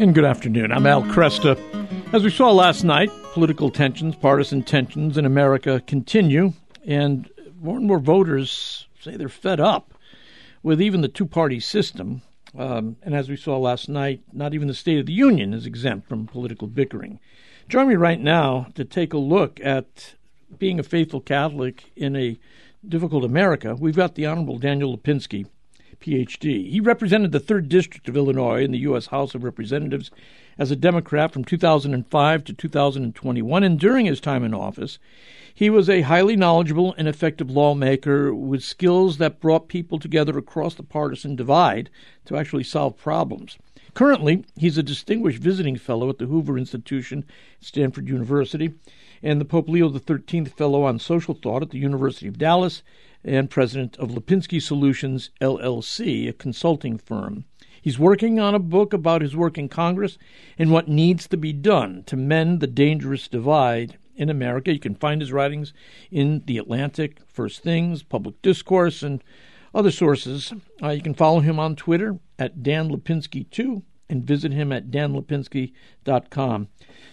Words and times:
And 0.00 0.14
good 0.14 0.24
afternoon. 0.24 0.72
I'm 0.72 0.86
Al 0.86 1.02
Kresta. 1.02 1.58
As 2.14 2.24
we 2.24 2.30
saw 2.30 2.50
last 2.50 2.84
night, 2.84 3.10
political 3.34 3.68
tensions, 3.68 4.16
partisan 4.16 4.62
tensions 4.62 5.18
in 5.18 5.26
America 5.26 5.82
continue, 5.86 6.54
and 6.86 7.28
more 7.60 7.76
and 7.76 7.86
more 7.86 7.98
voters 7.98 8.88
say 8.98 9.18
they're 9.18 9.28
fed 9.28 9.60
up 9.60 9.92
with 10.62 10.80
even 10.80 11.02
the 11.02 11.08
two 11.08 11.26
party 11.26 11.60
system. 11.60 12.22
Um, 12.58 12.96
and 13.02 13.14
as 13.14 13.28
we 13.28 13.36
saw 13.36 13.58
last 13.58 13.90
night, 13.90 14.22
not 14.32 14.54
even 14.54 14.68
the 14.68 14.74
State 14.74 15.00
of 15.00 15.04
the 15.04 15.12
Union 15.12 15.52
is 15.52 15.66
exempt 15.66 16.08
from 16.08 16.26
political 16.26 16.66
bickering. 16.66 17.20
Join 17.68 17.86
me 17.86 17.94
right 17.94 18.22
now 18.22 18.68
to 18.76 18.86
take 18.86 19.12
a 19.12 19.18
look 19.18 19.60
at 19.62 20.14
being 20.58 20.80
a 20.80 20.82
faithful 20.82 21.20
Catholic 21.20 21.92
in 21.94 22.16
a 22.16 22.38
difficult 22.88 23.22
America. 23.22 23.74
We've 23.74 23.96
got 23.96 24.14
the 24.14 24.24
Honorable 24.24 24.56
Daniel 24.56 24.96
Lipinski 24.96 25.44
PhD. 26.00 26.70
He 26.70 26.80
represented 26.80 27.32
the 27.32 27.40
3rd 27.40 27.68
District 27.68 28.08
of 28.08 28.16
Illinois 28.16 28.64
in 28.64 28.70
the 28.70 28.78
U.S. 28.78 29.06
House 29.06 29.34
of 29.34 29.44
Representatives 29.44 30.10
as 30.58 30.70
a 30.70 30.76
Democrat 30.76 31.32
from 31.32 31.44
2005 31.44 32.44
to 32.44 32.52
2021, 32.52 33.62
and 33.62 33.78
during 33.78 34.06
his 34.06 34.20
time 34.20 34.42
in 34.42 34.54
office, 34.54 34.98
he 35.54 35.68
was 35.68 35.90
a 35.90 36.02
highly 36.02 36.36
knowledgeable 36.36 36.94
and 36.96 37.06
effective 37.06 37.50
lawmaker 37.50 38.34
with 38.34 38.62
skills 38.62 39.18
that 39.18 39.40
brought 39.40 39.68
people 39.68 39.98
together 39.98 40.38
across 40.38 40.74
the 40.74 40.82
partisan 40.82 41.36
divide 41.36 41.90
to 42.24 42.36
actually 42.36 42.64
solve 42.64 42.96
problems. 42.96 43.58
Currently, 43.92 44.44
he's 44.56 44.78
a 44.78 44.82
distinguished 44.82 45.42
visiting 45.42 45.76
fellow 45.76 46.08
at 46.08 46.18
the 46.18 46.26
Hoover 46.26 46.56
Institution 46.56 47.24
at 47.58 47.64
Stanford 47.66 48.08
University 48.08 48.74
and 49.22 49.40
the 49.40 49.44
Pope 49.44 49.68
Leo 49.68 49.92
XIII 49.92 50.44
Fellow 50.46 50.84
on 50.84 50.98
Social 50.98 51.34
Thought 51.34 51.62
at 51.62 51.70
the 51.70 51.78
University 51.78 52.28
of 52.28 52.38
Dallas 52.38 52.82
and 53.24 53.50
president 53.50 53.96
of 53.98 54.10
Lipinski 54.10 54.60
Solutions, 54.60 55.30
LLC, 55.40 56.28
a 56.28 56.32
consulting 56.32 56.98
firm. 56.98 57.44
He's 57.82 57.98
working 57.98 58.38
on 58.38 58.54
a 58.54 58.58
book 58.58 58.92
about 58.92 59.22
his 59.22 59.34
work 59.34 59.56
in 59.56 59.68
Congress 59.68 60.18
and 60.58 60.70
what 60.70 60.88
needs 60.88 61.26
to 61.28 61.36
be 61.36 61.52
done 61.52 62.02
to 62.06 62.16
mend 62.16 62.60
the 62.60 62.66
dangerous 62.66 63.26
divide 63.28 63.96
in 64.16 64.28
America. 64.28 64.72
You 64.72 64.78
can 64.78 64.94
find 64.94 65.20
his 65.20 65.32
writings 65.32 65.72
in 66.10 66.42
The 66.46 66.58
Atlantic, 66.58 67.20
First 67.26 67.62
Things, 67.62 68.02
Public 68.02 68.40
Discourse, 68.42 69.02
and 69.02 69.24
other 69.74 69.90
sources. 69.90 70.52
Uh, 70.82 70.88
you 70.88 71.02
can 71.02 71.14
follow 71.14 71.40
him 71.40 71.58
on 71.58 71.76
Twitter 71.76 72.18
at 72.38 72.62
Dan 72.62 72.90
Lipinski2 72.90 73.82
and 74.10 74.24
visit 74.24 74.52
him 74.52 74.72
at 74.72 74.90
danlipinski.com. 74.90 76.68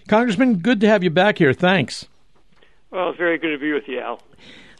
Congressman, 0.07 0.57
good 0.57 0.81
to 0.81 0.87
have 0.87 1.03
you 1.03 1.09
back 1.09 1.37
here. 1.37 1.53
Thanks. 1.53 2.07
Well, 2.89 3.09
it's 3.09 3.17
very 3.17 3.37
good 3.37 3.51
to 3.51 3.57
be 3.57 3.71
with 3.71 3.87
you, 3.87 3.99
Al. 3.99 4.21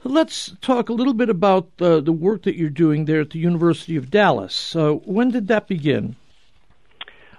Let's 0.04 0.54
talk 0.62 0.90
a 0.90 0.94
little 0.94 1.14
bit 1.14 1.30
about 1.30 1.70
uh, 1.82 2.02
the 2.02 2.12
work 2.12 2.44
that 2.44 2.56
you're 2.56 2.70
doing 2.70 3.06
there 3.06 3.22
at 3.22 3.32
the 3.32 3.40
University 3.40 3.96
of 3.96 4.12
Dallas. 4.12 4.76
Uh, 4.76 4.94
when 4.94 5.32
did 5.32 5.48
that 5.48 5.68
begin? 5.68 6.16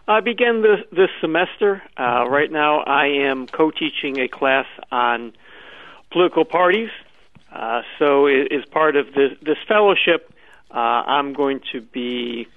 I 0.09 0.21
began 0.21 0.63
this, 0.63 0.81
this 0.91 1.11
semester. 1.21 1.83
Uh, 1.97 2.27
right 2.29 2.51
now, 2.51 2.81
I 2.81 3.07
am 3.07 3.47
co-teaching 3.47 4.19
a 4.19 4.29
class 4.29 4.67
on 4.91 5.35
political 6.11 6.45
parties. 6.45 6.91
Uh, 7.53 7.83
so, 7.99 8.27
as 8.27 8.65
part 8.71 8.97
of 8.97 9.15
this, 9.15 9.33
this 9.41 9.59
fellowship, 9.69 10.33
uh, 10.71 10.75
I'm 10.75 11.35
going 11.35 11.61
to 11.73 11.81
be 11.81 12.49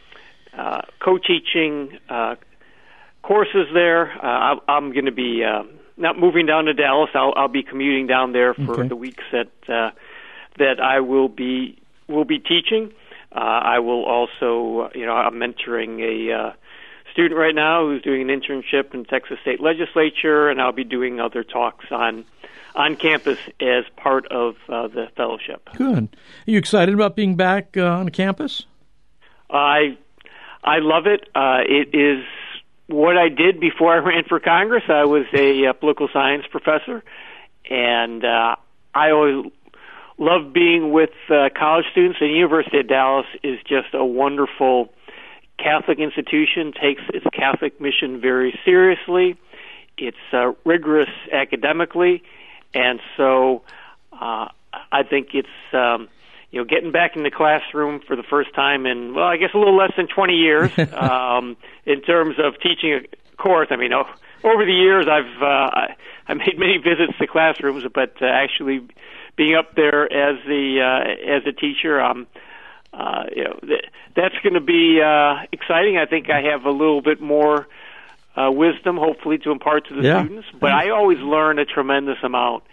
uh, 0.58 0.82
co-teaching 1.00 2.00
courses 3.22 3.68
there. 3.74 4.12
I'm 4.26 4.92
going 4.94 5.06
to 5.06 5.12
be 5.12 5.44
not 6.02 6.20
moving 6.20 6.46
down 6.46 6.66
to 6.66 6.74
Dallas. 6.74 7.10
I'll 7.14 7.34
I'll 7.36 7.48
be 7.48 7.64
commuting 7.64 8.08
down 8.08 8.34
there 8.34 8.54
for 8.54 8.74
okay. 8.74 8.88
the 8.88 8.96
weeks 8.96 9.24
that 9.32 9.52
uh, 9.70 9.92
that 10.58 10.80
I 10.82 11.00
will 11.00 11.30
be 11.30 11.78
will 12.08 12.26
be 12.26 12.40
teaching. 12.40 12.92
Uh, 13.34 13.40
I 13.40 13.80
will 13.80 14.04
also, 14.04 14.90
you 14.94 15.06
know, 15.06 15.14
I'm 15.14 15.36
mentoring 15.36 16.02
a 16.02 16.34
uh, 16.34 16.54
student 17.14 17.40
right 17.40 17.56
now 17.56 17.86
who's 17.86 18.02
doing 18.02 18.30
an 18.30 18.42
internship 18.42 18.94
in 18.94 19.06
Texas 19.06 19.38
State 19.42 19.62
Legislature, 19.62 20.50
and 20.50 20.62
I'll 20.62 20.74
be 20.74 20.84
doing 20.84 21.22
other 21.22 21.44
talks 21.44 21.86
on 21.92 22.26
on 22.76 22.96
campus 22.96 23.38
as 23.60 23.84
part 23.98 24.26
of 24.28 24.56
uh, 24.70 24.88
the 24.88 25.08
fellowship. 25.16 25.70
Good. 25.76 26.10
Are 26.48 26.52
you 26.52 26.58
excited 26.58 26.94
about 26.94 27.16
being 27.16 27.36
back 27.36 27.78
uh, 27.78 27.86
on 27.86 28.10
campus? 28.10 28.66
I 29.50 29.98
I 30.64 30.80
love 30.80 31.08
it. 31.08 31.30
Uh, 31.36 31.60
it 31.68 31.94
is 31.94 32.24
what 32.92 33.18
I 33.18 33.30
did 33.30 33.60
before 33.60 33.94
I 33.96 33.98
ran 33.98 34.24
for 34.28 34.40
Congress, 34.40 34.84
I 34.88 35.06
was 35.06 35.26
a 35.34 35.68
uh, 35.68 35.74
political 35.74 36.10
science 36.12 36.46
professor, 36.50 37.04
and 37.70 38.24
uh, 38.24 38.56
I 38.94 39.12
always 39.12 39.52
loved 40.18 40.54
being 40.54 40.92
with 40.92 41.12
uh, 41.30 41.50
college 41.58 41.86
students. 41.92 42.20
And 42.22 42.30
the 42.30 42.34
University 42.34 42.80
of 42.80 42.88
Dallas 42.88 43.26
is 43.44 43.60
just 43.68 43.94
a 43.94 44.06
wonderful 44.06 44.90
Catholic 45.58 46.00
institution. 46.00 46.74
takes 46.74 47.02
its 47.14 47.26
Catholic 47.34 47.80
mission 47.80 48.20
very 48.20 48.58
seriously. 48.66 49.38
It's 49.98 50.18
uh, 50.34 50.54
rigorous 50.66 51.10
academically, 51.32 52.24
and 52.74 53.00
so 53.18 53.64
uh, 54.14 54.48
I 54.92 55.04
think 55.04 55.30
it's. 55.34 55.48
Um, 55.74 56.08
you 56.52 56.60
know, 56.60 56.66
getting 56.66 56.92
back 56.92 57.16
in 57.16 57.24
the 57.24 57.32
classroom 57.32 58.02
for 58.06 58.16
the 58.16 58.24
first 58.24 58.54
time 58.54 58.86
in, 58.86 59.14
well, 59.16 59.26
I 59.26 59.38
guess 59.38 59.52
a 59.54 59.58
little 59.58 59.78
less 59.78 59.94
than 59.96 60.08
20 60.08 60.34
years 60.34 60.72
um, 60.94 61.56
in 61.86 62.02
terms 62.02 62.36
of 62.40 62.60
teaching 62.62 62.94
a 62.94 63.36
course. 63.38 63.70
I 63.72 63.78
mean, 63.78 63.94
oh, 63.94 64.06
over 64.44 64.66
the 64.66 64.74
years, 64.74 65.08
I've 65.08 65.42
uh, 65.42 65.94
I 66.28 66.34
made 66.34 66.58
many 66.58 66.78
visits 66.78 67.18
to 67.20 67.28
classrooms, 67.28 67.84
but 67.94 68.16
uh, 68.22 68.26
actually 68.26 68.88
being 69.36 69.56
up 69.56 69.76
there 69.76 70.04
as 70.06 70.38
the 70.46 70.82
uh, 70.82 71.36
as 71.36 71.44
a 71.48 71.54
teacher, 71.54 72.02
um, 72.02 72.28
uh, 72.94 73.24
you 73.36 73.44
know, 73.44 73.60
th- 73.62 73.86
that's 74.16 74.36
going 74.44 74.54
to 74.54 74.62
be 74.62 75.00
uh, 75.02 75.46
exciting. 75.52 75.98
I 75.98 76.06
think 76.06 76.30
I 76.30 76.42
have 76.52 76.66
a 76.66 76.72
little 76.72 77.02
bit 77.02 77.22
more 77.22 77.68
uh, 78.36 78.52
wisdom, 78.52 78.98
hopefully, 78.98 79.38
to 79.40 79.52
impart 79.52 79.88
to 79.88 79.96
the 79.96 80.02
yeah. 80.02 80.24
students. 80.24 80.48
But 80.60 80.72
I 80.72 80.90
always 80.90 81.20
learn 81.20 81.60
a 81.60 81.66
tremendous 81.66 82.18
amount 82.24 82.64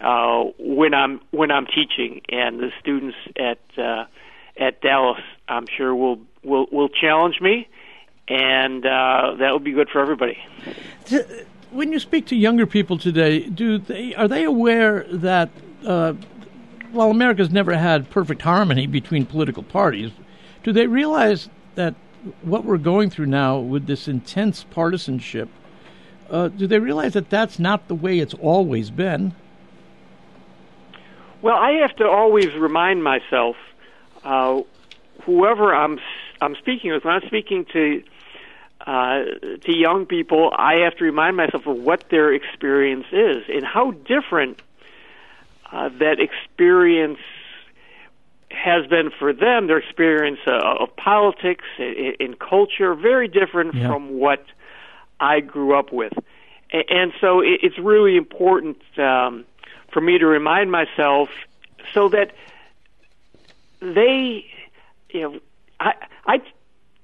uh, 0.00 0.44
when 0.58 0.94
I'm 0.94 1.20
when 1.30 1.50
I'm 1.50 1.66
teaching, 1.66 2.20
and 2.28 2.60
the 2.60 2.70
students 2.80 3.16
at 3.36 3.58
uh, 3.76 4.04
at 4.58 4.80
Dallas, 4.80 5.20
I'm 5.48 5.66
sure 5.76 5.94
will 5.94 6.20
will 6.42 6.66
will 6.70 6.88
challenge 6.88 7.40
me, 7.40 7.68
and 8.28 8.84
uh, 8.84 9.34
that 9.38 9.50
will 9.50 9.58
be 9.58 9.72
good 9.72 9.88
for 9.90 10.00
everybody. 10.00 10.38
When 11.70 11.92
you 11.92 11.98
speak 11.98 12.26
to 12.26 12.36
younger 12.36 12.66
people 12.66 12.98
today, 12.98 13.40
do 13.40 13.78
they 13.78 14.14
are 14.14 14.28
they 14.28 14.44
aware 14.44 15.04
that 15.10 15.50
uh, 15.86 16.14
while 16.92 17.10
America's 17.10 17.50
never 17.50 17.76
had 17.76 18.10
perfect 18.10 18.42
harmony 18.42 18.86
between 18.86 19.26
political 19.26 19.62
parties, 19.62 20.10
do 20.62 20.72
they 20.72 20.86
realize 20.86 21.48
that 21.74 21.94
what 22.42 22.64
we're 22.64 22.78
going 22.78 23.10
through 23.10 23.26
now 23.26 23.58
with 23.58 23.86
this 23.86 24.08
intense 24.08 24.64
partisanship, 24.64 25.48
uh, 26.30 26.48
do 26.48 26.66
they 26.66 26.78
realize 26.78 27.12
that 27.14 27.30
that's 27.30 27.58
not 27.58 27.88
the 27.88 27.94
way 27.94 28.18
it's 28.18 28.34
always 28.34 28.90
been? 28.90 29.34
Well, 31.40 31.56
I 31.56 31.72
have 31.82 31.94
to 31.96 32.08
always 32.08 32.52
remind 32.54 33.04
myself, 33.04 33.56
uh, 34.24 34.62
whoever 35.22 35.74
I'm 35.74 35.98
I'm 36.40 36.56
speaking 36.56 36.92
with, 36.92 37.04
when 37.04 37.14
I'm 37.14 37.26
speaking 37.26 37.64
to 37.72 38.02
uh, 38.86 39.24
to 39.64 39.72
young 39.72 40.06
people, 40.06 40.52
I 40.56 40.80
have 40.80 40.96
to 40.96 41.04
remind 41.04 41.36
myself 41.36 41.66
of 41.66 41.76
what 41.76 42.08
their 42.10 42.32
experience 42.32 43.06
is 43.12 43.44
and 43.48 43.64
how 43.64 43.92
different 43.92 44.62
uh, 45.70 45.90
that 45.98 46.18
experience 46.18 47.18
has 48.50 48.86
been 48.86 49.10
for 49.16 49.32
them. 49.32 49.66
Their 49.68 49.78
experience 49.78 50.40
uh, 50.46 50.76
of 50.80 50.96
politics 50.96 51.64
in 51.78 52.34
culture 52.34 52.94
very 52.94 53.28
different 53.28 53.74
yeah. 53.74 53.88
from 53.88 54.18
what 54.18 54.44
I 55.20 55.40
grew 55.40 55.78
up 55.78 55.92
with, 55.92 56.14
and 56.70 57.12
so 57.20 57.42
it's 57.44 57.78
really 57.78 58.16
important. 58.16 58.78
Um, 58.98 59.44
for 59.92 60.00
me 60.00 60.18
to 60.18 60.26
remind 60.26 60.70
myself 60.70 61.28
so 61.94 62.08
that 62.08 62.32
they, 63.80 64.44
you 65.10 65.20
know, 65.22 65.40
I, 65.80 65.92
I 66.26 66.42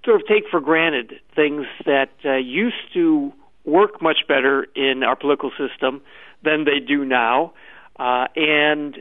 sort 0.05 0.21
of 0.21 0.27
take 0.27 0.45
for 0.51 0.61
granted 0.61 1.21
things 1.35 1.67
that 1.87 2.11
uh, 2.25 2.35
used 2.35 2.93
to 2.95 3.33
work 3.65 4.03
much 4.03 4.27
better 4.29 4.65
in 4.75 5.03
our 5.03 5.17
political 5.17 5.51
system 5.51 6.03
than 6.43 6.65
they 6.65 6.81
do 6.81 7.05
now. 7.05 7.53
Uh, 7.99 8.27
and 8.37 8.99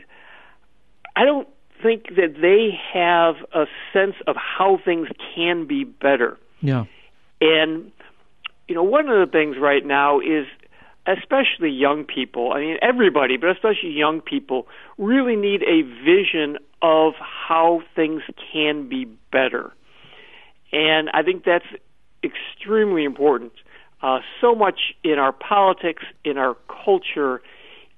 I 1.16 1.24
don't 1.24 1.48
think 1.82 2.14
that 2.16 2.36
they 2.40 2.78
have 2.92 3.36
a 3.52 3.66
sense 3.92 4.14
of 4.26 4.36
how 4.36 4.78
things 4.82 5.08
can 5.34 5.66
be 5.66 5.84
better. 5.84 6.38
Yeah. 6.62 6.84
And, 7.40 7.92
you 8.68 8.74
know, 8.74 8.82
one 8.82 9.08
of 9.08 9.26
the 9.26 9.30
things 9.30 9.56
right 9.58 9.84
now 9.84 10.20
is 10.20 10.46
especially 11.06 11.70
young 11.70 12.04
people, 12.04 12.52
I 12.52 12.60
mean, 12.60 12.76
everybody, 12.80 13.36
but 13.36 13.50
especially 13.50 13.90
young 13.90 14.20
people, 14.20 14.66
really 14.96 15.36
need 15.36 15.62
a 15.62 15.82
vision 15.82 16.58
of 16.80 17.14
how 17.18 17.82
things 17.94 18.22
can 18.52 18.88
be 18.88 19.04
better. 19.30 19.72
And 20.72 21.10
I 21.12 21.22
think 21.22 21.44
that's 21.44 21.66
extremely 22.22 23.04
important. 23.04 23.52
Uh, 24.02 24.20
so 24.40 24.54
much 24.54 24.94
in 25.02 25.18
our 25.18 25.32
politics, 25.32 26.02
in 26.24 26.36
our 26.36 26.56
culture, 26.84 27.40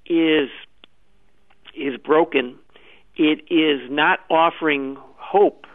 is 0.05 0.49
is 1.75 1.97
broken. 1.97 2.55
It 3.15 3.43
is 3.51 3.89
not 3.89 4.19
offering 4.29 4.97
hope, 5.17 5.65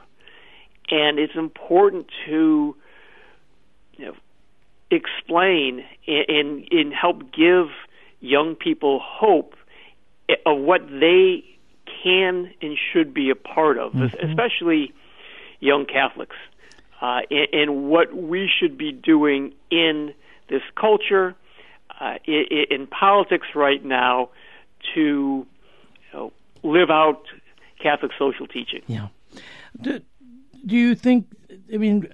and 0.91 1.19
it's 1.19 1.35
important 1.35 2.07
to 2.27 2.75
you 3.97 4.07
know, 4.07 4.15
explain 4.97 5.85
and, 6.07 6.67
and 6.71 6.93
help 6.93 7.33
give 7.33 7.67
young 8.21 8.55
people 8.55 9.01
hope 9.03 9.55
of 10.47 10.59
what 10.59 10.89
they 10.89 11.45
can 12.03 12.53
and 12.61 12.79
should 12.93 13.13
be 13.13 13.31
a 13.31 13.35
part 13.35 13.79
of, 13.79 13.93
mm-hmm. 13.93 14.31
especially 14.31 14.93
young 15.61 15.87
Catholics, 15.87 16.37
uh, 17.01 17.21
and, 17.31 17.49
and, 17.53 17.85
what 17.89 18.15
we 18.15 18.49
should 18.49 18.79
be 18.79 18.93
doing 18.93 19.53
in 19.71 20.15
this 20.49 20.63
culture, 20.77 21.35
uh, 22.01 22.15
in, 22.25 22.45
in, 22.71 22.87
politics 22.87 23.49
right 23.55 23.85
now, 23.85 24.31
to 24.95 25.01
you 25.01 25.47
know, 26.13 26.33
live 26.63 26.91
out 26.91 27.25
Catholic 27.81 28.13
social 28.19 28.47
teaching. 28.47 28.83
Yeah. 28.87 29.09
Do, 29.81 30.01
do 30.65 30.77
you 30.77 30.95
think? 30.95 31.27
I 31.73 31.77
mean, 31.77 32.09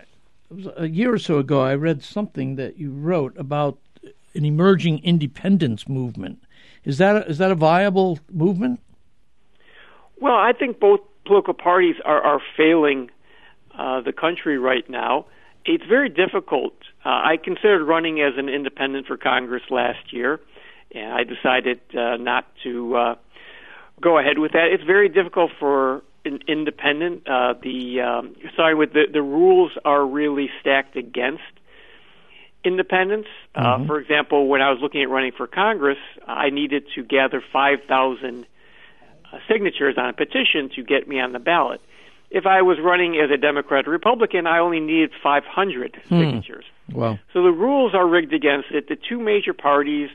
a 0.76 0.86
year 0.86 1.12
or 1.12 1.18
so 1.18 1.38
ago, 1.38 1.60
I 1.60 1.74
read 1.74 2.02
something 2.02 2.56
that 2.56 2.78
you 2.78 2.90
wrote 2.90 3.36
about 3.36 3.78
an 4.34 4.44
emerging 4.44 5.00
independence 5.04 5.88
movement. 5.88 6.42
Is 6.84 6.98
that 6.98 7.16
a, 7.16 7.28
is 7.28 7.38
that 7.38 7.50
a 7.50 7.54
viable 7.54 8.18
movement? 8.32 8.80
Well, 10.20 10.36
I 10.36 10.52
think 10.52 10.80
both 10.80 11.00
political 11.24 11.54
parties 11.54 11.96
are, 12.04 12.20
are 12.22 12.40
failing 12.56 13.10
uh, 13.76 14.00
the 14.00 14.12
country 14.12 14.58
right 14.58 14.88
now. 14.88 15.26
It's 15.64 15.84
very 15.84 16.08
difficult. 16.08 16.74
Uh, 17.04 17.10
I 17.10 17.36
considered 17.42 17.84
running 17.84 18.20
as 18.20 18.34
an 18.36 18.48
independent 18.48 19.06
for 19.06 19.16
Congress 19.16 19.62
last 19.70 20.12
year, 20.12 20.40
and 20.92 21.12
I 21.12 21.24
decided 21.24 21.80
uh, 21.96 22.16
not 22.16 22.46
to 22.64 22.96
uh, 22.96 23.14
go 24.00 24.18
ahead 24.18 24.38
with 24.38 24.52
that. 24.52 24.68
It's 24.72 24.84
very 24.84 25.08
difficult 25.08 25.50
for 25.58 26.02
independent. 26.48 27.26
Uh, 27.26 27.54
the 27.62 28.00
um, 28.00 28.36
sorry, 28.56 28.74
with 28.74 28.92
the 28.92 29.04
the 29.12 29.22
rules 29.22 29.72
are 29.84 30.04
really 30.06 30.50
stacked 30.60 30.96
against 30.96 31.42
independence. 32.64 33.26
Uh, 33.54 33.60
mm-hmm. 33.60 33.82
Uh, 33.82 33.86
for 33.86 34.00
example, 34.00 34.48
when 34.48 34.62
I 34.62 34.70
was 34.70 34.78
looking 34.80 35.02
at 35.02 35.08
running 35.08 35.32
for 35.36 35.46
Congress, 35.46 35.98
I 36.26 36.50
needed 36.50 36.84
to 36.94 37.02
gather 37.02 37.42
5,000 37.52 38.46
uh, 39.32 39.38
signatures 39.50 39.94
on 39.96 40.08
a 40.08 40.12
petition 40.12 40.70
to 40.76 40.82
get 40.82 41.08
me 41.08 41.20
on 41.20 41.32
the 41.32 41.38
ballot. 41.38 41.80
If 42.30 42.44
I 42.44 42.60
was 42.62 42.78
running 42.78 43.16
as 43.16 43.30
a 43.30 43.38
Democrat 43.38 43.88
or 43.88 43.90
Republican, 43.90 44.46
I 44.46 44.58
only 44.58 44.80
needed 44.80 45.12
500 45.22 45.96
hmm. 46.08 46.18
signatures. 46.20 46.64
Wow. 46.92 47.18
So 47.32 47.42
the 47.42 47.52
rules 47.52 47.94
are 47.94 48.06
rigged 48.06 48.34
against 48.34 48.70
it. 48.70 48.88
The 48.88 48.96
two 48.96 49.18
major 49.18 49.54
parties 49.54 50.10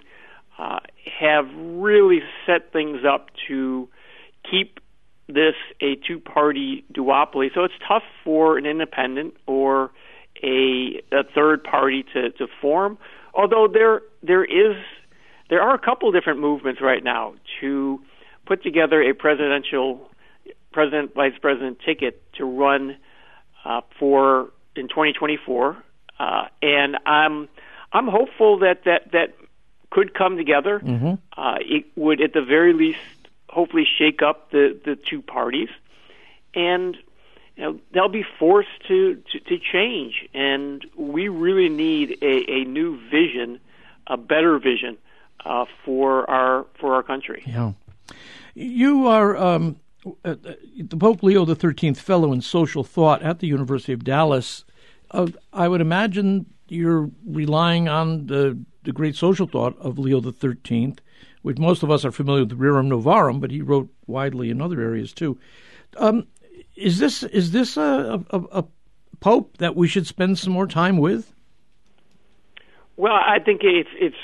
uh, 0.60 0.80
have 1.20 1.48
really 1.56 2.22
set 2.46 2.72
things 2.72 3.00
up 3.04 3.30
to 3.48 3.90
keep 4.50 4.80
this 5.34 5.56
a 5.82 5.96
two 5.96 6.20
party 6.20 6.86
duopoly. 6.94 7.50
So 7.54 7.64
it's 7.64 7.74
tough 7.88 8.04
for 8.24 8.58
an 8.58 8.66
independent 8.66 9.36
or 9.48 9.92
a, 10.44 11.02
a 11.12 11.24
third 11.36 11.64
party 11.64 12.06
to, 12.14 12.32
to 12.32 12.48
form. 12.62 12.98
Although 13.34 13.68
there 13.72 14.02
there 14.22 14.44
is 14.44 14.76
there 15.50 15.62
are 15.62 15.76
a 15.76 15.80
couple 15.80 16.12
different 16.12 16.40
movements 16.40 16.82
right 16.82 17.04
now 17.04 17.36
to 17.62 18.02
put 18.46 18.64
together 18.64 19.02
a 19.02 19.14
presidential 19.14 20.10
president 20.72 21.14
vice 21.14 21.38
president 21.42 21.80
ticket 21.86 22.22
to 22.34 22.46
run 22.46 22.98
uh, 23.66 23.82
for 24.00 24.52
in 24.76 24.88
2024, 24.88 25.78
uh, 26.20 26.46
and 26.62 26.98
I'm 27.06 27.48
I'm 27.92 28.08
hopeful 28.08 28.60
that 28.60 28.84
that 28.86 29.12
that 29.12 29.36
could 29.90 30.14
come 30.14 30.38
together. 30.38 30.80
Mm-hmm. 30.80 31.14
Uh, 31.38 31.56
it 31.62 31.86
would 31.96 32.22
at 32.22 32.34
the 32.34 32.42
very 32.42 32.74
least 32.74 33.00
hopefully 33.54 33.88
shake 33.98 34.22
up 34.22 34.52
the 34.52 34.80
the 34.84 34.96
two 34.96 35.22
parties, 35.22 35.70
and 36.54 36.98
you 37.56 37.64
know 37.64 37.80
they'll 37.92 38.10
be 38.10 38.26
forced 38.40 38.70
to, 38.88 39.22
to, 39.32 39.40
to 39.40 39.58
change, 39.60 40.28
and 40.34 40.86
we 40.96 41.30
really 41.30 41.70
need 41.70 42.18
a, 42.22 42.52
a 42.52 42.66
new 42.66 43.00
vision, 43.10 43.60
a 44.08 44.18
better 44.18 44.60
vision 44.60 44.98
uh, 45.46 45.66
for 45.86 46.30
our 46.30 46.66
for 46.80 46.96
our 46.96 47.04
country. 47.04 47.44
Yeah, 47.46 47.74
you 48.54 49.08
are 49.08 49.38
um, 49.38 49.78
uh, 50.26 50.36
the 50.78 50.98
Pope 50.98 51.24
Leo 51.24 51.46
Thirteenth 51.46 52.00
Fellow 52.00 52.34
in 52.34 52.42
Social 52.42 52.84
Thought 52.84 53.22
at 53.22 53.40
the 53.40 53.48
University 53.48 53.94
of 53.94 54.04
Dallas. 54.04 54.66
Uh, 55.12 55.28
I 55.52 55.68
would 55.68 55.82
imagine 55.82 56.48
you're 56.68 57.10
relying 57.26 57.88
on 57.88 58.28
the 58.28 58.58
the 58.84 58.92
great 58.92 59.16
social 59.16 59.48
thought 59.48 59.78
of 59.80 59.98
Leo 59.98 60.20
Thirteenth, 60.22 61.02
which 61.44 61.60
most 61.60 61.84
of 61.84 61.92
us 61.92 62.04
are 62.04 62.12
familiar 62.12 62.44
with 62.44 62.58
Rerum 62.58 62.90
Novarum, 62.90 63.40
but 63.40 63.52
he 63.52 63.62
wrote 63.62 63.90
widely 64.08 64.50
in 64.50 64.62
other 64.62 64.82
areas 64.82 65.14
too. 65.14 65.38
Um, 65.98 66.26
is 66.76 66.98
this 66.98 67.22
is 67.24 67.52
this 67.52 67.78
a, 67.78 68.24
a, 68.32 68.40
a 68.52 68.66
pope 69.20 69.58
that 69.58 69.76
we 69.76 69.88
should 69.88 70.08
spend 70.08 70.40
some 70.40 70.52
more 70.52 70.68
time 70.68 70.98
with? 70.98 71.34
Well, 72.98 73.14
I 73.14 73.40
think 73.40 73.62
it's 73.64 73.90
it's 73.94 74.16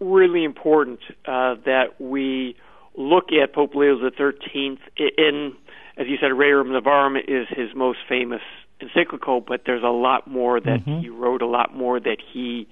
really 0.00 0.44
important 0.44 1.00
uh, 1.26 1.56
that 1.64 2.00
we 2.00 2.56
look 2.96 3.26
at 3.32 3.52
Pope 3.52 3.74
Leo 3.74 3.98
the 3.98 4.10
Thirteenth. 4.10 4.80
In, 4.96 5.54
as 5.96 6.06
you 6.06 6.16
said, 6.20 6.30
Rerum 6.30 6.68
Novarum 6.68 7.18
is 7.18 7.46
his 7.50 7.74
most 7.74 7.98
famous 8.08 8.42
encyclical, 8.80 9.40
but 9.40 9.62
there's 9.64 9.82
a 9.82 9.88
lot 9.88 10.26
more 10.26 10.60
that 10.60 10.84
mm-hmm. 10.84 11.00
he 11.00 11.08
wrote, 11.08 11.42
a 11.42 11.46
lot 11.46 11.74
more 11.74 11.98
that 11.98 12.18
he, 12.32 12.68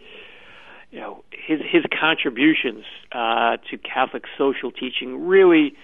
you 0.94 1.00
know, 1.00 1.24
his 1.32 1.60
his 1.60 1.82
contributions 2.00 2.84
uh, 3.10 3.56
to 3.68 3.76
Catholic 3.78 4.22
social 4.38 4.70
teaching 4.70 5.26
really, 5.26 5.74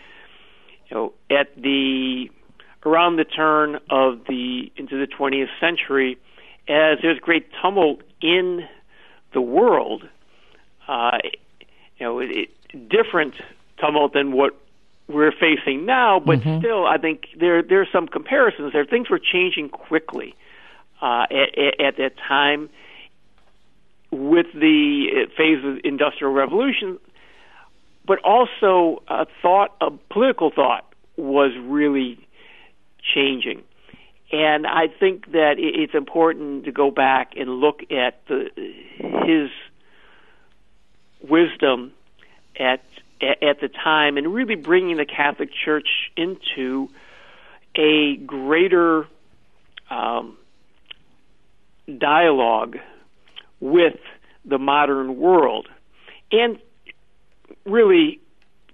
you 0.89 0.93
know, 0.97 1.13
at 1.29 1.49
the 1.57 2.31
around 2.87 3.17
the 3.17 3.25
turn 3.25 3.81
of 3.91 4.21
the 4.29 4.71
into 4.77 4.97
the 5.05 5.09
20th 5.09 5.49
century, 5.59 6.17
as 6.69 6.99
there's 7.03 7.19
great 7.19 7.49
tumult 7.61 8.03
in 8.23 8.61
the 9.35 9.41
world, 9.41 10.09
uh, 10.87 11.19
you 11.99 12.07
know, 12.07 12.21
it, 12.21 12.31
it, 12.31 12.89
different 12.89 13.35
tumult 13.81 14.13
than 14.13 14.31
what 14.31 14.57
we're 15.09 15.33
facing 15.33 15.87
now, 15.87 16.21
but 16.21 16.39
mm-hmm. 16.39 16.61
still, 16.61 16.87
I 16.87 16.99
think 16.99 17.27
there 17.37 17.65
there 17.65 17.81
are 17.81 17.89
some 17.93 18.07
comparisons 18.07 18.73
there. 18.73 18.85
Things 18.85 19.11
were 19.11 19.19
changing 19.19 19.71
quickly 19.71 20.37
uh, 21.03 21.27
at, 21.33 21.59
at, 21.59 21.81
at 21.81 21.97
that 21.97 22.13
time 22.17 22.71
with 24.11 24.47
the 24.55 25.27
phase 25.37 25.65
of 25.65 25.79
industrial 25.85 26.33
revolution, 26.33 26.99
but 28.07 28.19
also 28.25 29.03
a 29.09 29.27
thought, 29.43 29.81
political 30.11 30.51
thought, 30.51 30.85
was 31.17 31.53
really 31.61 32.19
changing. 33.15 33.63
And 34.33 34.67
I 34.67 34.87
think 34.89 35.33
that 35.33 35.55
it's 35.59 35.95
important 35.95 36.65
to 36.65 36.73
go 36.73 36.91
back 36.91 37.33
and 37.37 37.51
look 37.61 37.81
at 37.91 38.25
the, 38.27 38.49
his 39.27 39.51
wisdom 41.29 41.93
at 42.59 42.83
at 43.21 43.61
the 43.61 43.69
time 43.69 44.17
and 44.17 44.33
really 44.33 44.55
bringing 44.55 44.97
the 44.97 45.05
Catholic 45.05 45.51
Church 45.53 45.89
into 46.17 46.89
a 47.75 48.17
greater 48.17 49.07
um, 49.91 50.39
dialogue 51.99 52.79
with 53.61 53.99
the 54.45 54.59
modern 54.59 55.19
world, 55.19 55.69
and 56.33 56.59
really 57.65 58.21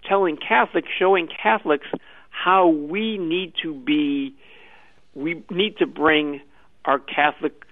telling 0.08 0.36
Catholics, 0.36 0.88
showing 0.98 1.28
Catholics 1.28 1.86
how 2.30 2.68
we 2.68 3.18
need 3.18 3.54
to 3.62 3.74
be, 3.74 4.34
we 5.14 5.42
need 5.50 5.78
to 5.78 5.86
bring 5.86 6.40
our 6.84 6.98
Catholic 6.98 7.64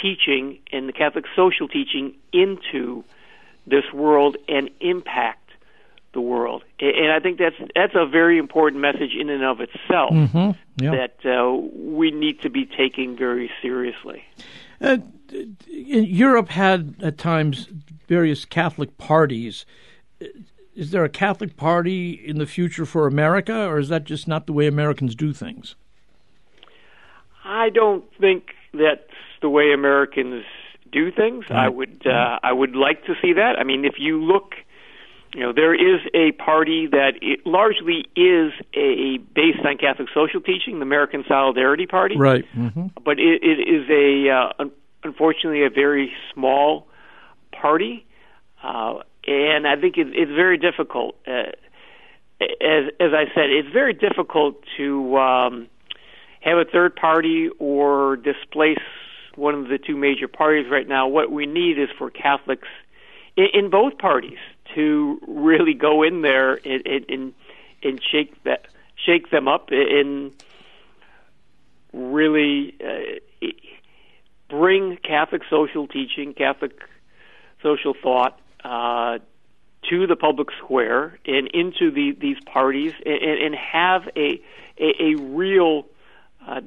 teaching 0.00 0.58
and 0.72 0.88
the 0.88 0.92
Catholic 0.92 1.24
social 1.34 1.68
teaching 1.68 2.14
into 2.32 3.04
this 3.66 3.84
world 3.92 4.36
and 4.48 4.70
impact 4.80 5.50
the 6.12 6.20
world. 6.20 6.64
And 6.80 7.12
I 7.12 7.20
think 7.20 7.38
that's 7.38 7.56
that's 7.74 7.94
a 7.94 8.06
very 8.06 8.38
important 8.38 8.80
message 8.80 9.14
in 9.18 9.30
and 9.30 9.44
of 9.44 9.60
itself 9.60 10.10
mm-hmm. 10.12 10.84
that 10.84 11.16
uh, 11.24 11.54
we 11.74 12.10
need 12.10 12.42
to 12.42 12.50
be 12.50 12.66
taking 12.66 13.16
very 13.16 13.50
seriously. 13.62 14.24
Uh, 14.80 14.98
Europe 15.68 16.48
had 16.48 16.94
at 17.02 17.18
times 17.18 17.68
various 18.06 18.44
Catholic 18.44 18.96
parties 18.98 19.66
is 20.76 20.90
there 20.90 21.04
a 21.04 21.08
Catholic 21.08 21.56
Party 21.56 22.12
in 22.12 22.38
the 22.38 22.46
future 22.46 22.84
for 22.84 23.06
America, 23.06 23.66
or 23.66 23.78
is 23.78 23.88
that 23.88 24.04
just 24.04 24.28
not 24.28 24.46
the 24.46 24.52
way 24.52 24.66
Americans 24.66 25.14
do 25.14 25.32
things? 25.32 25.74
I 27.44 27.70
don't 27.70 28.04
think 28.20 28.50
that's 28.74 29.00
the 29.40 29.48
way 29.48 29.72
Americans 29.72 30.44
do 30.92 31.10
things. 31.10 31.46
I 31.48 31.68
would 31.68 32.06
uh, 32.06 32.38
I 32.42 32.52
would 32.52 32.76
like 32.76 33.04
to 33.06 33.14
see 33.22 33.32
that. 33.32 33.58
I 33.58 33.64
mean, 33.64 33.84
if 33.84 33.94
you 33.98 34.22
look, 34.22 34.54
you 35.36 35.42
know, 35.42 35.52
there 35.52 35.74
is 35.74 36.00
a 36.14 36.32
party 36.32 36.86
that 36.86 37.12
largely 37.44 38.06
is 38.16 38.52
a 38.72 39.18
based 39.34 39.66
on 39.66 39.76
Catholic 39.76 40.08
social 40.14 40.40
teaching, 40.40 40.78
the 40.78 40.82
American 40.82 41.24
Solidarity 41.28 41.86
Party. 41.86 42.16
Right. 42.16 42.46
Mm-hmm. 42.56 42.86
But 43.04 43.18
it, 43.18 43.42
it 43.42 43.68
is 43.68 43.86
a 43.90 44.30
uh, 44.30 44.64
unfortunately 45.04 45.66
a 45.66 45.68
very 45.68 46.10
small 46.32 46.88
party. 47.52 48.06
Uh, 48.64 49.00
and 49.26 49.68
I 49.68 49.76
think 49.78 49.98
it, 49.98 50.06
it's 50.14 50.32
very 50.32 50.56
difficult. 50.56 51.16
Uh, 51.26 51.52
as 52.40 52.88
as 52.98 53.12
I 53.12 53.26
said, 53.34 53.50
it's 53.50 53.68
very 53.70 53.92
difficult 53.92 54.64
to 54.78 55.18
um, 55.18 55.68
have 56.40 56.56
a 56.56 56.64
third 56.64 56.96
party 56.96 57.50
or 57.58 58.16
displace 58.16 58.78
one 59.34 59.54
of 59.54 59.68
the 59.68 59.76
two 59.76 59.98
major 59.98 60.28
parties 60.28 60.64
right 60.70 60.88
now. 60.88 61.08
What 61.08 61.30
we 61.30 61.44
need 61.44 61.78
is 61.78 61.90
for 61.98 62.08
Catholics 62.10 62.68
in, 63.36 63.48
in 63.52 63.68
both 63.68 63.98
parties 63.98 64.38
to 64.76 65.20
really 65.26 65.74
go 65.74 66.02
in 66.02 66.22
there 66.22 66.54
and, 66.54 66.86
and, 66.86 67.34
and 67.82 68.00
shake 68.12 68.42
that 68.44 68.66
shake 69.04 69.30
them 69.30 69.48
up 69.48 69.68
and 69.70 70.32
really 71.92 72.74
uh, 72.80 73.46
bring 74.48 74.96
Catholic 74.98 75.42
social 75.50 75.86
teaching, 75.86 76.34
Catholic 76.34 76.72
social 77.62 77.94
thought 78.00 78.38
uh, 78.64 79.18
to 79.90 80.06
the 80.06 80.16
public 80.16 80.48
square 80.62 81.18
and 81.26 81.48
into 81.48 81.90
the, 81.90 82.12
these 82.18 82.38
parties, 82.44 82.92
and, 83.04 83.22
and 83.22 83.54
have 83.54 84.08
a 84.16 84.40
a, 84.78 84.92
a 85.00 85.14
real 85.16 85.86
uh, 86.46 86.60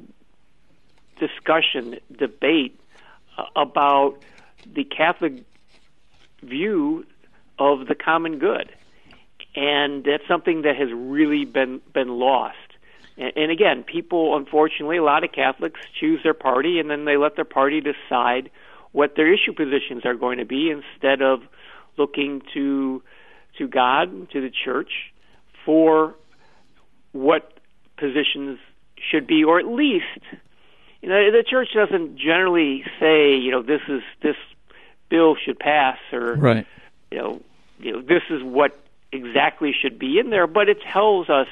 discussion, 1.20 2.00
debate 2.18 2.80
uh, 3.38 3.44
about 3.56 4.18
the 4.66 4.84
Catholic 4.84 5.44
view 6.42 7.06
of 7.60 7.88
the 7.88 7.96
common 7.96 8.40
good, 8.40 8.72
and 9.56 10.04
that's 10.04 10.28
something 10.28 10.64
that 10.64 10.76
has 10.78 10.90
really 10.94 11.46
been 11.46 11.82
been 11.94 12.10
lost. 12.10 12.58
And, 13.18 13.34
and 13.36 13.52
again, 13.52 13.84
people, 13.84 14.36
unfortunately, 14.36 14.98
a 14.98 15.04
lot 15.04 15.24
of 15.24 15.32
Catholics 15.32 15.80
choose 16.00 16.22
their 16.24 16.34
party, 16.34 16.80
and 16.80 16.90
then 16.90 17.06
they 17.06 17.18
let 17.18 17.36
their 17.36 17.46
party 17.46 17.82
decide 17.82 18.50
what 18.92 19.16
their 19.16 19.32
issue 19.32 19.54
positions 19.54 20.06
are 20.06 20.16
going 20.16 20.40
to 20.40 20.46
be 20.46 20.72
instead 20.72 21.22
of 21.22 21.42
looking 21.98 22.42
to 22.54 23.04
to 23.58 23.68
God, 23.68 24.30
to 24.32 24.42
the 24.42 24.50
church, 24.50 25.12
for 25.66 26.16
what 27.12 27.60
positions 27.98 28.60
should 29.12 29.28
be, 29.28 29.44
or 29.44 29.60
at 29.60 29.68
least, 29.68 30.06
you 31.02 31.10
know, 31.10 31.32
the 31.32 31.44
church 31.44 31.70
doesn't 31.74 32.18
generally 32.18 32.84
say, 33.00 33.36
you 33.36 33.52
know, 33.52 33.62
this 33.62 33.82
is 33.88 34.02
this 34.22 34.36
bill 35.10 35.36
should 35.36 35.60
pass, 35.60 35.98
or 36.14 36.36
right. 36.36 36.68
you 37.12 37.18
know, 37.18 37.42
you 37.80 37.94
know, 37.94 38.02
this 38.02 38.24
is 38.30 38.44
what 38.44 38.78
exactly 39.12 39.74
should 39.80 39.98
be 39.98 40.20
in 40.20 40.30
there, 40.30 40.48
but 40.48 40.70
it 40.70 40.78
tells 40.94 41.30
us, 41.30 41.48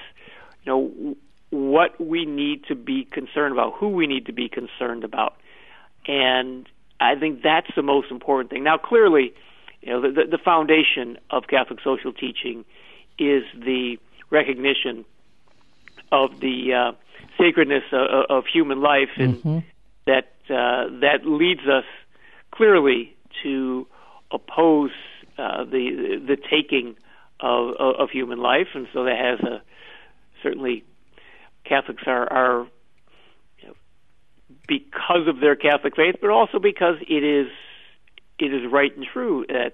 you 0.64 0.72
know, 0.72 1.16
what 1.50 2.00
we 2.00 2.26
need 2.26 2.66
to 2.66 2.76
be 2.76 3.06
concerned 3.06 3.54
about, 3.54 3.74
who 3.76 3.90
we 3.90 4.06
need 4.06 4.26
to 4.26 4.34
be 4.34 4.50
concerned 4.50 5.04
about, 5.04 5.36
and 6.06 6.68
I 7.00 7.16
think 7.16 7.42
that's 7.42 7.70
the 7.76 7.84
most 7.84 8.12
important 8.12 8.50
thing. 8.50 8.64
Now, 8.64 8.78
clearly, 8.78 9.34
you 9.82 9.90
know, 9.90 10.02
the, 10.02 10.26
the 10.30 10.38
foundation 10.38 11.18
of 11.30 11.48
Catholic 11.48 11.80
social 11.84 12.12
teaching 12.12 12.66
is 13.20 13.44
the 13.56 13.98
recognition 14.30 15.06
of 16.12 16.40
the 16.40 16.74
uh, 16.74 16.92
sacredness 17.38 17.84
of, 17.92 18.26
of 18.30 18.46
human 18.52 18.82
life, 18.82 19.10
and 19.18 19.36
mm-hmm. 19.36 19.60
that 20.06 20.34
uh, 20.50 21.00
that 21.02 21.20
leads 21.26 21.62
us 21.68 21.86
clearly 22.52 23.16
to 23.44 23.88
oppose 24.32 24.92
uh, 25.38 25.64
the 25.64 26.22
the 26.26 26.38
taking 26.50 26.96
of, 27.40 27.76
of 27.80 28.10
human 28.10 28.40
life, 28.40 28.68
and 28.74 28.88
so 28.94 29.04
that 29.06 29.18
has 29.18 29.40
a 29.40 29.62
certainly 30.44 30.84
Catholics 31.66 32.04
are 32.08 32.32
are 32.32 32.68
you 33.62 33.68
know, 33.68 33.74
because 34.68 35.28
of 35.28 35.40
their 35.40 35.56
Catholic 35.56 35.96
faith, 35.96 36.16
but 36.22 36.30
also 36.30 36.60
because 36.60 36.96
it 37.08 37.24
is 37.24 37.48
it 38.40 38.54
is 38.54 38.72
right 38.72 38.96
and 38.96 39.06
true 39.06 39.46
that 39.50 39.74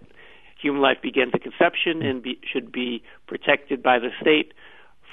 human 0.61 0.81
life 0.81 0.97
begins 1.01 1.31
at 1.33 1.41
conception 1.41 2.01
and 2.01 2.23
be, 2.23 2.39
should 2.51 2.71
be 2.71 3.03
protected 3.27 3.83
by 3.83 3.99
the 3.99 4.09
state 4.21 4.53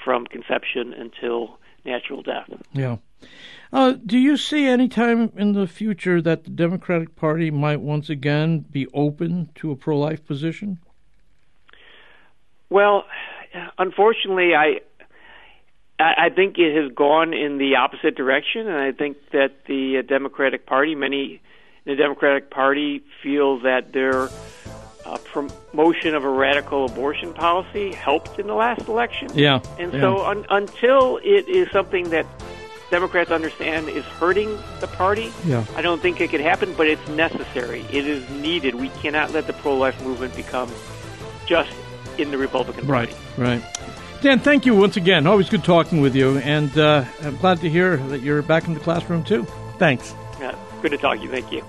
from 0.03 0.25
conception 0.25 0.93
until 0.93 1.59
natural 1.85 2.21
death. 2.21 2.49
Yeah. 2.73 2.97
Uh, 3.73 3.93
do 4.05 4.17
you 4.17 4.35
see 4.35 4.67
any 4.67 4.89
time 4.89 5.31
in 5.37 5.53
the 5.53 5.67
future 5.67 6.21
that 6.21 6.43
the 6.43 6.49
Democratic 6.49 7.15
Party 7.15 7.49
might 7.49 7.79
once 7.79 8.09
again 8.09 8.59
be 8.59 8.87
open 8.93 9.49
to 9.55 9.71
a 9.71 9.75
pro-life 9.75 10.25
position? 10.25 10.79
Well, 12.69 13.05
unfortunately, 13.77 14.55
I 14.55 14.81
I 15.99 16.29
think 16.29 16.57
it 16.57 16.75
has 16.75 16.91
gone 16.93 17.33
in 17.33 17.59
the 17.59 17.75
opposite 17.75 18.15
direction, 18.15 18.67
and 18.67 18.77
I 18.77 18.91
think 18.91 19.17
that 19.31 19.65
the 19.67 20.01
Democratic 20.01 20.65
Party, 20.65 20.95
many 20.95 21.41
in 21.85 21.95
the 21.95 21.95
Democratic 21.95 22.49
Party, 22.49 23.03
feel 23.21 23.59
that 23.59 23.93
their 23.93 24.29
uh, 25.05 25.17
promotion 25.25 26.15
of 26.15 26.23
a 26.23 26.29
radical 26.29 26.85
abortion 26.85 27.33
policy 27.33 27.93
helped 27.93 28.39
in 28.39 28.47
the 28.47 28.53
last 28.53 28.87
election. 28.87 29.29
Yeah. 29.33 29.61
And 29.77 29.93
yeah. 29.93 29.99
so 29.99 30.25
un- 30.25 30.45
until 30.49 31.17
it 31.17 31.47
is 31.47 31.69
something 31.71 32.09
that 32.09 32.25
Democrats 32.91 33.31
understand 33.31 33.87
is 33.87 34.03
hurting 34.03 34.59
the 34.81 34.87
party, 34.87 35.31
yeah. 35.45 35.65
I 35.75 35.81
don't 35.81 36.01
think 36.01 36.19
it 36.19 36.29
could 36.29 36.41
happen, 36.41 36.73
but 36.75 36.87
it's 36.87 37.07
necessary. 37.07 37.85
It 37.89 38.05
is 38.05 38.29
needed. 38.29 38.75
We 38.75 38.89
cannot 38.89 39.31
let 39.31 39.47
the 39.47 39.53
pro 39.53 39.75
life 39.77 39.99
movement 40.03 40.35
become 40.35 40.69
just 41.45 41.71
in 42.17 42.31
the 42.31 42.37
Republican 42.37 42.85
Party. 42.85 43.13
Right, 43.37 43.61
right. 43.61 43.77
Dan, 44.21 44.39
thank 44.39 44.65
you 44.65 44.75
once 44.75 44.97
again. 44.97 45.25
Always 45.25 45.49
good 45.49 45.63
talking 45.63 46.01
with 46.01 46.15
you, 46.15 46.37
and 46.39 46.77
uh, 46.77 47.05
I'm 47.21 47.37
glad 47.37 47.61
to 47.61 47.69
hear 47.69 47.97
that 47.97 48.21
you're 48.21 48.41
back 48.41 48.67
in 48.67 48.73
the 48.73 48.79
classroom 48.79 49.23
too. 49.23 49.47
Thanks. 49.79 50.13
Yeah, 50.39 50.55
good 50.81 50.91
to 50.91 50.97
talk 50.97 51.17
to 51.17 51.23
you. 51.23 51.29
Thank 51.29 51.51
you. 51.51 51.63